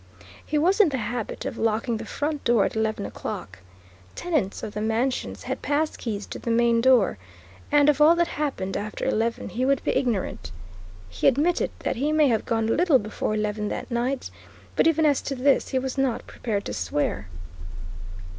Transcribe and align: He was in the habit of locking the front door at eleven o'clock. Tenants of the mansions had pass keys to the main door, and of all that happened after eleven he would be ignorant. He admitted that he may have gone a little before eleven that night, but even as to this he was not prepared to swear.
He 0.43 0.57
was 0.57 0.79
in 0.79 0.89
the 0.89 0.97
habit 0.97 1.45
of 1.45 1.59
locking 1.59 1.97
the 1.97 2.05
front 2.07 2.43
door 2.43 2.65
at 2.65 2.75
eleven 2.75 3.05
o'clock. 3.05 3.59
Tenants 4.15 4.63
of 4.63 4.73
the 4.73 4.81
mansions 4.81 5.43
had 5.43 5.61
pass 5.61 5.95
keys 5.95 6.25
to 6.25 6.39
the 6.39 6.49
main 6.49 6.81
door, 6.81 7.19
and 7.71 7.87
of 7.87 8.01
all 8.01 8.15
that 8.15 8.29
happened 8.29 8.75
after 8.75 9.05
eleven 9.05 9.49
he 9.49 9.63
would 9.63 9.83
be 9.83 9.95
ignorant. 9.95 10.49
He 11.07 11.27
admitted 11.27 11.69
that 11.81 11.97
he 11.97 12.11
may 12.11 12.29
have 12.29 12.47
gone 12.47 12.67
a 12.67 12.71
little 12.71 12.97
before 12.97 13.35
eleven 13.35 13.67
that 13.69 13.91
night, 13.91 14.31
but 14.75 14.87
even 14.87 15.05
as 15.05 15.21
to 15.21 15.35
this 15.35 15.69
he 15.69 15.77
was 15.77 15.99
not 15.99 16.25
prepared 16.25 16.65
to 16.65 16.73
swear. 16.73 17.27